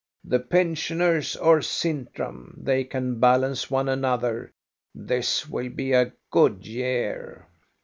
[0.33, 4.51] "The pensioners or Sintram, they can balance one another.
[4.95, 7.45] This will be a good year.